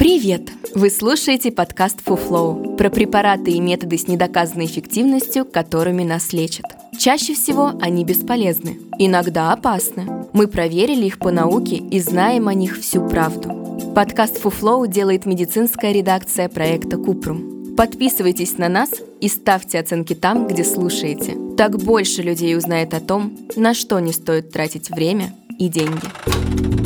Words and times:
Привет! 0.00 0.48
Вы 0.74 0.88
слушаете 0.88 1.52
подкаст 1.52 1.98
FuFlow 2.02 2.78
про 2.78 2.88
препараты 2.88 3.50
и 3.50 3.60
методы 3.60 3.98
с 3.98 4.08
недоказанной 4.08 4.64
эффективностью, 4.64 5.44
которыми 5.44 6.04
нас 6.04 6.32
лечат. 6.32 6.64
Чаще 6.98 7.34
всего 7.34 7.72
они 7.82 8.06
бесполезны, 8.06 8.78
иногда 8.98 9.52
опасны. 9.52 10.06
Мы 10.32 10.48
проверили 10.48 11.04
их 11.04 11.18
по 11.18 11.30
науке 11.30 11.76
и 11.76 12.00
знаем 12.00 12.48
о 12.48 12.54
них 12.54 12.78
всю 12.78 13.06
правду. 13.06 13.92
Подкаст 13.94 14.42
FuFlow 14.42 14.88
делает 14.88 15.26
медицинская 15.26 15.92
редакция 15.92 16.48
проекта 16.48 16.96
Купрум. 16.96 17.74
Подписывайтесь 17.76 18.56
на 18.56 18.70
нас 18.70 18.92
и 19.20 19.28
ставьте 19.28 19.80
оценки 19.80 20.14
там, 20.14 20.46
где 20.46 20.64
слушаете. 20.64 21.36
Так 21.58 21.76
больше 21.76 22.22
людей 22.22 22.56
узнает 22.56 22.94
о 22.94 23.00
том, 23.00 23.36
на 23.54 23.74
что 23.74 24.00
не 24.00 24.14
стоит 24.14 24.50
тратить 24.50 24.88
время 24.88 25.34
и 25.58 25.68
деньги. 25.68 26.79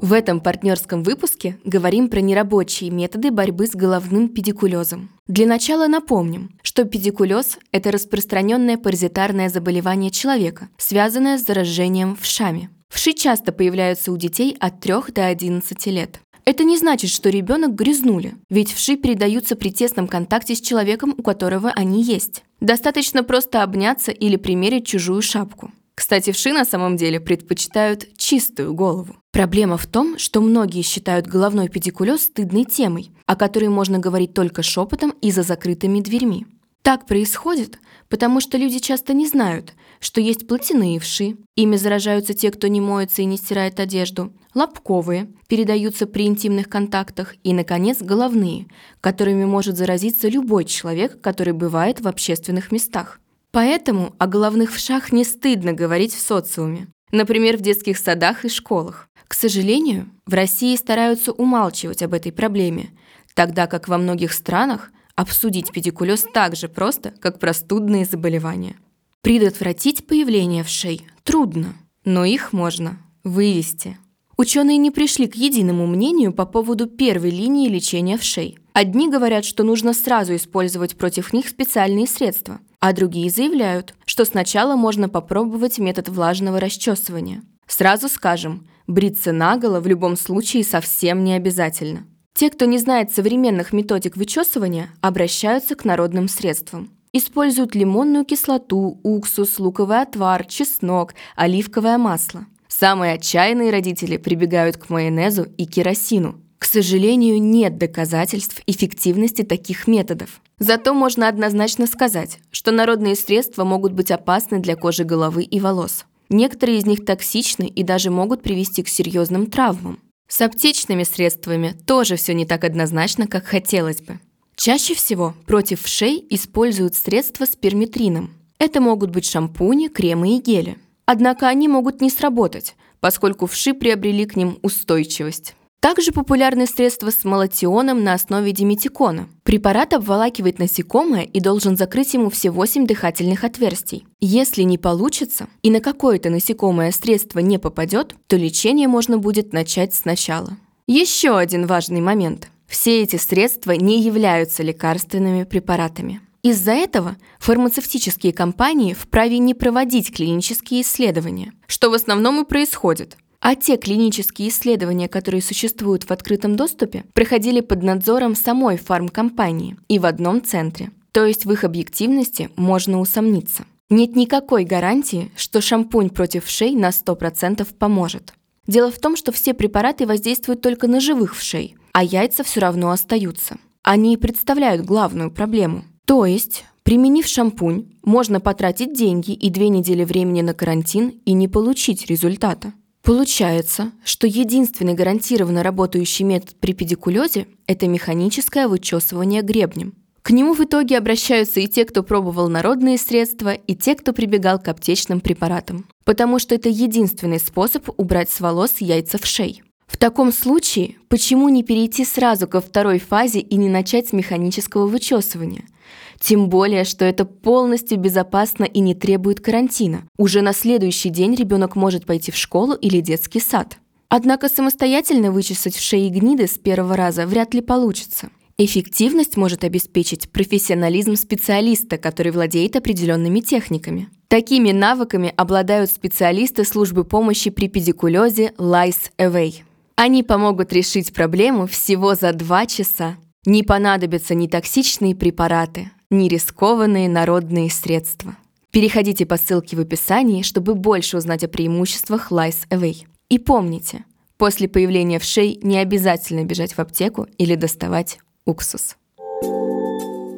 В 0.00 0.12
этом 0.12 0.40
партнерском 0.40 1.02
выпуске 1.02 1.58
говорим 1.64 2.08
про 2.08 2.20
нерабочие 2.20 2.88
методы 2.90 3.32
борьбы 3.32 3.66
с 3.66 3.72
головным 3.72 4.28
педикулезом. 4.28 5.10
Для 5.26 5.44
начала 5.44 5.88
напомним, 5.88 6.56
что 6.62 6.84
педикулез– 6.84 7.58
это 7.72 7.90
распространенное 7.90 8.78
паразитарное 8.78 9.48
заболевание 9.48 10.12
человека, 10.12 10.68
связанное 10.76 11.36
с 11.36 11.44
заражением 11.44 12.14
вшами. 12.14 12.70
Вши 12.88 13.12
часто 13.12 13.50
появляются 13.50 14.12
у 14.12 14.16
детей 14.16 14.56
от 14.60 14.80
3 14.80 15.12
до 15.12 15.26
11 15.26 15.86
лет. 15.88 16.20
Это 16.44 16.62
не 16.62 16.78
значит, 16.78 17.10
что 17.10 17.28
ребенок 17.28 17.74
грязнули, 17.74 18.36
ведь 18.48 18.72
вши 18.72 18.96
передаются 18.96 19.56
при 19.56 19.70
тесном 19.70 20.06
контакте 20.06 20.54
с 20.54 20.60
человеком, 20.60 21.12
у 21.18 21.22
которого 21.22 21.70
они 21.70 22.04
есть. 22.04 22.44
Достаточно 22.60 23.24
просто 23.24 23.64
обняться 23.64 24.12
или 24.12 24.36
примерить 24.36 24.86
чужую 24.86 25.22
шапку. 25.22 25.72
Кстати, 25.98 26.30
вши 26.30 26.52
на 26.52 26.64
самом 26.64 26.96
деле 26.96 27.18
предпочитают 27.18 28.16
чистую 28.16 28.72
голову. 28.72 29.16
Проблема 29.32 29.76
в 29.76 29.86
том, 29.86 30.16
что 30.16 30.40
многие 30.40 30.82
считают 30.82 31.26
головной 31.26 31.68
педикулез 31.68 32.22
стыдной 32.22 32.66
темой, 32.66 33.10
о 33.26 33.34
которой 33.34 33.68
можно 33.68 33.98
говорить 33.98 34.32
только 34.32 34.62
шепотом 34.62 35.10
и 35.20 35.32
за 35.32 35.42
закрытыми 35.42 35.98
дверьми. 35.98 36.46
Так 36.82 37.06
происходит, 37.06 37.80
потому 38.08 38.40
что 38.40 38.58
люди 38.58 38.78
часто 38.78 39.12
не 39.12 39.26
знают, 39.26 39.74
что 39.98 40.20
есть 40.20 40.46
плотяные 40.46 41.00
вши, 41.00 41.36
ими 41.56 41.74
заражаются 41.74 42.32
те, 42.32 42.52
кто 42.52 42.68
не 42.68 42.80
моется 42.80 43.22
и 43.22 43.24
не 43.24 43.36
стирает 43.36 43.80
одежду, 43.80 44.32
лобковые, 44.54 45.28
передаются 45.48 46.06
при 46.06 46.26
интимных 46.26 46.68
контактах, 46.68 47.34
и, 47.42 47.52
наконец, 47.52 48.00
головные, 48.00 48.66
которыми 49.00 49.46
может 49.46 49.76
заразиться 49.76 50.28
любой 50.28 50.64
человек, 50.64 51.20
который 51.20 51.54
бывает 51.54 52.00
в 52.00 52.06
общественных 52.06 52.70
местах. 52.70 53.18
Поэтому 53.58 54.14
о 54.18 54.28
головных 54.28 54.72
вшах 54.72 55.10
не 55.10 55.24
стыдно 55.24 55.72
говорить 55.72 56.14
в 56.14 56.20
социуме, 56.20 56.86
например, 57.10 57.56
в 57.56 57.60
детских 57.60 57.98
садах 57.98 58.44
и 58.44 58.48
школах. 58.48 59.08
К 59.26 59.34
сожалению, 59.34 60.08
в 60.26 60.34
России 60.34 60.76
стараются 60.76 61.32
умалчивать 61.32 62.04
об 62.04 62.14
этой 62.14 62.30
проблеме, 62.30 62.90
тогда 63.34 63.66
как 63.66 63.88
во 63.88 63.98
многих 63.98 64.32
странах 64.32 64.92
обсудить 65.16 65.72
педикулез 65.72 66.24
так 66.32 66.54
же 66.54 66.68
просто, 66.68 67.10
как 67.10 67.40
простудные 67.40 68.04
заболевания. 68.04 68.76
Предотвратить 69.22 70.06
появление 70.06 70.62
вшей 70.62 71.04
трудно, 71.24 71.74
но 72.04 72.24
их 72.24 72.52
можно 72.52 73.00
вывести. 73.24 73.98
Ученые 74.36 74.76
не 74.76 74.92
пришли 74.92 75.26
к 75.26 75.34
единому 75.34 75.88
мнению 75.88 76.32
по 76.32 76.46
поводу 76.46 76.86
первой 76.86 77.30
линии 77.30 77.68
лечения 77.68 78.18
вшей. 78.18 78.56
Одни 78.72 79.10
говорят, 79.10 79.44
что 79.44 79.64
нужно 79.64 79.94
сразу 79.94 80.36
использовать 80.36 80.96
против 80.96 81.32
них 81.32 81.48
специальные 81.48 82.06
средства, 82.06 82.60
а 82.80 82.92
другие 82.92 83.30
заявляют, 83.30 83.94
что 84.04 84.24
сначала 84.24 84.76
можно 84.76 85.08
попробовать 85.08 85.78
метод 85.78 86.08
влажного 86.08 86.60
расчесывания. 86.60 87.42
Сразу 87.66 88.08
скажем, 88.08 88.66
бриться 88.86 89.32
наголо 89.32 89.80
в 89.80 89.86
любом 89.86 90.16
случае 90.16 90.64
совсем 90.64 91.24
не 91.24 91.34
обязательно. 91.34 92.06
Те, 92.34 92.50
кто 92.50 92.66
не 92.66 92.78
знает 92.78 93.10
современных 93.10 93.72
методик 93.72 94.16
вычесывания, 94.16 94.90
обращаются 95.00 95.74
к 95.74 95.84
народным 95.84 96.28
средствам. 96.28 96.90
Используют 97.12 97.74
лимонную 97.74 98.24
кислоту, 98.24 99.00
уксус, 99.02 99.58
луковый 99.58 100.02
отвар, 100.02 100.44
чеснок, 100.46 101.14
оливковое 101.34 101.98
масло. 101.98 102.46
Самые 102.68 103.14
отчаянные 103.14 103.70
родители 103.70 104.18
прибегают 104.18 104.76
к 104.76 104.88
майонезу 104.88 105.44
и 105.56 105.66
керосину. 105.66 106.40
Сожалению, 106.70 107.40
нет 107.40 107.78
доказательств 107.78 108.60
эффективности 108.66 109.40
таких 109.40 109.86
методов. 109.86 110.42
Зато 110.58 110.92
можно 110.92 111.26
однозначно 111.26 111.86
сказать, 111.86 112.40
что 112.50 112.72
народные 112.72 113.16
средства 113.16 113.64
могут 113.64 113.94
быть 113.94 114.10
опасны 114.10 114.58
для 114.58 114.76
кожи 114.76 115.04
головы 115.04 115.44
и 115.44 115.60
волос. 115.60 116.04
Некоторые 116.28 116.76
из 116.76 116.84
них 116.84 117.06
токсичны 117.06 117.64
и 117.64 117.82
даже 117.82 118.10
могут 118.10 118.42
привести 118.42 118.82
к 118.82 118.88
серьезным 118.88 119.46
травмам. 119.46 119.98
С 120.28 120.42
аптечными 120.42 121.04
средствами 121.04 121.74
тоже 121.86 122.16
все 122.16 122.34
не 122.34 122.44
так 122.44 122.64
однозначно, 122.64 123.26
как 123.26 123.46
хотелось 123.46 124.02
бы. 124.02 124.20
Чаще 124.54 124.94
всего 124.94 125.34
против 125.46 125.80
вшей 125.80 126.22
используют 126.28 126.94
средства 126.94 127.46
с 127.46 127.56
перметрином. 127.56 128.34
Это 128.58 128.82
могут 128.82 129.08
быть 129.08 129.24
шампуни, 129.24 129.88
кремы 129.88 130.36
и 130.36 130.40
гели. 130.42 130.76
Однако 131.06 131.48
они 131.48 131.66
могут 131.66 132.02
не 132.02 132.10
сработать, 132.10 132.76
поскольку 133.00 133.46
вши 133.46 133.72
приобрели 133.72 134.26
к 134.26 134.36
ним 134.36 134.58
устойчивость. 134.60 135.54
Также 135.80 136.10
популярны 136.10 136.66
средства 136.66 137.10
с 137.10 137.24
малатионом 137.24 138.02
на 138.02 138.14
основе 138.14 138.50
диметикона. 138.50 139.28
Препарат 139.44 139.92
обволакивает 139.94 140.58
насекомое 140.58 141.22
и 141.22 141.38
должен 141.38 141.76
закрыть 141.76 142.14
ему 142.14 142.30
все 142.30 142.50
8 142.50 142.84
дыхательных 142.84 143.44
отверстий. 143.44 144.04
Если 144.18 144.62
не 144.62 144.76
получится 144.76 145.46
и 145.62 145.70
на 145.70 145.80
какое-то 145.80 146.30
насекомое 146.30 146.90
средство 146.90 147.38
не 147.38 147.58
попадет, 147.58 148.16
то 148.26 148.36
лечение 148.36 148.88
можно 148.88 149.18
будет 149.18 149.52
начать 149.52 149.94
сначала. 149.94 150.56
Еще 150.88 151.36
один 151.36 151.66
важный 151.66 152.00
момент. 152.00 152.50
Все 152.66 153.02
эти 153.02 153.16
средства 153.16 153.72
не 153.72 154.02
являются 154.02 154.64
лекарственными 154.64 155.44
препаратами. 155.44 156.20
Из-за 156.42 156.72
этого 156.72 157.16
фармацевтические 157.38 158.32
компании 158.32 158.94
вправе 158.94 159.38
не 159.38 159.54
проводить 159.54 160.14
клинические 160.14 160.82
исследования, 160.82 161.52
что 161.66 161.90
в 161.90 161.94
основном 161.94 162.42
и 162.42 162.48
происходит– 162.48 163.16
а 163.40 163.54
те 163.54 163.76
клинические 163.76 164.48
исследования, 164.48 165.08
которые 165.08 165.42
существуют 165.42 166.04
в 166.04 166.10
открытом 166.10 166.56
доступе, 166.56 167.04
проходили 167.12 167.60
под 167.60 167.82
надзором 167.82 168.34
самой 168.34 168.76
фармкомпании 168.76 169.76
и 169.88 169.98
в 169.98 170.06
одном 170.06 170.42
центре. 170.42 170.90
То 171.12 171.24
есть 171.24 171.44
в 171.44 171.52
их 171.52 171.64
объективности 171.64 172.50
можно 172.56 173.00
усомниться. 173.00 173.64
Нет 173.90 174.16
никакой 174.16 174.64
гарантии, 174.64 175.30
что 175.34 175.60
шампунь 175.60 176.10
против 176.10 176.44
вшей 176.44 176.72
на 176.74 176.90
100% 176.90 177.66
поможет. 177.78 178.34
Дело 178.66 178.90
в 178.90 178.98
том, 178.98 179.16
что 179.16 179.32
все 179.32 179.54
препараты 179.54 180.06
воздействуют 180.06 180.60
только 180.60 180.88
на 180.88 181.00
живых 181.00 181.34
вшей, 181.34 181.76
а 181.92 182.04
яйца 182.04 182.44
все 182.44 182.60
равно 182.60 182.90
остаются. 182.90 183.56
Они 183.82 184.12
и 184.12 184.18
представляют 184.18 184.84
главную 184.84 185.30
проблему. 185.30 185.84
То 186.04 186.26
есть, 186.26 186.66
применив 186.82 187.26
шампунь, 187.26 187.86
можно 188.02 188.40
потратить 188.40 188.92
деньги 188.92 189.32
и 189.32 189.48
две 189.48 189.70
недели 189.70 190.04
времени 190.04 190.42
на 190.42 190.52
карантин 190.52 191.14
и 191.24 191.32
не 191.32 191.48
получить 191.48 192.06
результата. 192.06 192.74
Получается, 193.02 193.92
что 194.04 194.26
единственный 194.26 194.94
гарантированно 194.94 195.62
работающий 195.62 196.24
метод 196.24 196.56
при 196.60 196.72
педикулезе– 196.72 197.46
это 197.66 197.86
механическое 197.86 198.68
вычесывание 198.68 199.42
гребнем. 199.42 199.94
К 200.22 200.30
нему 200.30 200.52
в 200.52 200.60
итоге 200.60 200.98
обращаются 200.98 201.60
и 201.60 201.68
те, 201.68 201.86
кто 201.86 202.02
пробовал 202.02 202.48
народные 202.48 202.98
средства, 202.98 203.54
и 203.54 203.74
те, 203.74 203.94
кто 203.94 204.12
прибегал 204.12 204.58
к 204.58 204.68
аптечным 204.68 205.20
препаратам. 205.20 205.86
Потому 206.04 206.38
что 206.38 206.54
это 206.54 206.68
единственный 206.68 207.40
способ 207.40 207.88
убрать 207.98 208.28
с 208.28 208.40
волос 208.40 208.74
яйца 208.80 209.16
в 209.16 209.24
шей. 209.24 209.62
В 209.86 209.96
таком 209.96 210.32
случае, 210.32 210.96
почему 211.08 211.48
не 211.48 211.62
перейти 211.62 212.04
сразу 212.04 212.46
ко 212.46 212.60
второй 212.60 212.98
фазе 212.98 213.40
и 213.40 213.56
не 213.56 213.70
начать 213.70 214.08
с 214.08 214.12
механического 214.12 214.86
вычесывания– 214.86 215.64
тем 216.20 216.48
более, 216.48 216.84
что 216.84 217.04
это 217.04 217.24
полностью 217.24 217.98
безопасно 217.98 218.64
и 218.64 218.80
не 218.80 218.94
требует 218.94 219.40
карантина. 219.40 220.04
Уже 220.16 220.42
на 220.42 220.52
следующий 220.52 221.10
день 221.10 221.34
ребенок 221.34 221.76
может 221.76 222.06
пойти 222.06 222.32
в 222.32 222.36
школу 222.36 222.74
или 222.74 223.00
детский 223.00 223.40
сад. 223.40 223.78
Однако 224.08 224.48
самостоятельно 224.48 225.30
вычесать 225.30 225.76
в 225.76 225.82
шее 225.82 226.08
гниды 226.08 226.46
с 226.46 226.58
первого 226.58 226.96
раза 226.96 227.26
вряд 227.26 227.54
ли 227.54 227.60
получится. 227.60 228.30
Эффективность 228.60 229.36
может 229.36 229.62
обеспечить 229.62 230.30
профессионализм 230.30 231.14
специалиста, 231.14 231.96
который 231.96 232.32
владеет 232.32 232.74
определенными 232.74 233.38
техниками. 233.40 234.08
Такими 234.26 234.72
навыками 234.72 235.32
обладают 235.36 235.92
специалисты 235.92 236.64
службы 236.64 237.04
помощи 237.04 237.50
при 237.50 237.68
педикулезе 237.68 238.52
Lice 238.58 239.12
Away. 239.16 239.62
Они 239.94 240.22
помогут 240.22 240.72
решить 240.72 241.12
проблему 241.12 241.66
всего 241.66 242.14
за 242.14 242.32
два 242.32 242.66
часа. 242.66 243.16
Не 243.46 243.62
понадобятся 243.62 244.34
ни 244.34 244.48
токсичные 244.48 245.14
препараты, 245.14 245.92
ни 246.10 246.28
рискованные 246.28 247.08
народные 247.08 247.70
средства. 247.70 248.36
Переходите 248.70 249.26
по 249.26 249.36
ссылке 249.36 249.76
в 249.76 249.80
описании, 249.80 250.42
чтобы 250.42 250.74
больше 250.74 251.16
узнать 251.16 251.44
о 251.44 251.48
преимуществах 251.48 252.30
Lice 252.30 252.68
Away. 252.70 253.06
И 253.28 253.38
помните, 253.38 254.04
после 254.36 254.68
появления 254.68 255.18
вшей 255.18 255.58
не 255.62 255.78
обязательно 255.78 256.44
бежать 256.44 256.72
в 256.72 256.78
аптеку 256.78 257.26
или 257.36 257.54
доставать 257.54 258.18
уксус. 258.46 258.96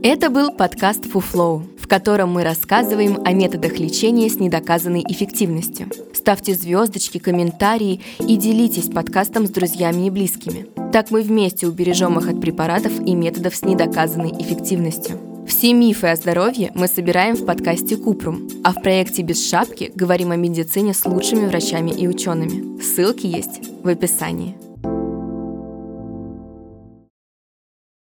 Это 0.02 0.31
был 0.31 0.50
подкаст 0.50 1.05
FuFlow, 1.05 1.78
в 1.78 1.87
котором 1.87 2.31
мы 2.32 2.43
рассказываем 2.43 3.19
о 3.25 3.32
методах 3.32 3.78
лечения 3.78 4.31
с 4.31 4.40
недоказанной 4.40 5.05
эффективностью. 5.06 5.88
Ставьте 6.14 6.55
звездочки, 6.55 7.19
комментарии 7.19 8.00
и 8.19 8.37
делитесь 8.37 8.88
подкастом 8.88 9.46
с 9.46 9.50
друзьями 9.50 10.06
и 10.06 10.11
близкими. 10.11 10.66
Так 10.90 11.11
мы 11.11 11.20
вместе 11.20 11.66
убережем 11.66 12.19
их 12.19 12.28
от 12.28 12.40
препаратов 12.40 12.99
и 13.00 13.14
методов 13.14 13.55
с 13.55 13.62
недоказанной 13.62 14.31
эффективностью. 14.40 15.29
Все 15.50 15.75
мифы 15.75 16.06
о 16.06 16.14
здоровье 16.14 16.70
мы 16.76 16.87
собираем 16.87 17.35
в 17.35 17.44
подкасте 17.44 17.97
Купрум, 17.97 18.49
а 18.62 18.73
в 18.73 18.81
проекте 18.81 19.23
«Без 19.23 19.50
шапки» 19.50 19.91
говорим 19.97 20.31
о 20.31 20.37
медицине 20.37 20.94
с 20.94 21.05
лучшими 21.05 21.49
врачами 21.49 21.91
и 21.91 22.06
учеными. 22.06 22.81
Ссылки 22.81 23.26
есть 23.26 23.61
в 23.82 23.88
описании. 23.88 24.55